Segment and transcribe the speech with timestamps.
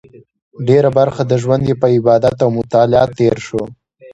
[0.67, 3.61] ډېره برخه ژوند یې په عبادت او مطالعه تېر شو.